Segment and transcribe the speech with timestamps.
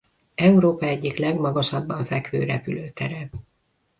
[0.35, 3.29] Európa egyik legmagasabban fekvő repülőtere.